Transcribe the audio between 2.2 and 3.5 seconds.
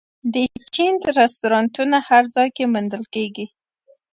ځای کې موندل کېږي.